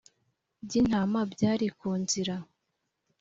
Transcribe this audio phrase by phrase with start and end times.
[0.65, 2.35] by intama byari ku nzira